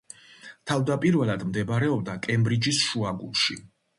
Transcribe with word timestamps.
თავდაპირველად 0.71 1.43
მდებარეობდა 1.51 2.17
კემბრიჯის 2.27 2.83
შუაგულში. 2.89 3.61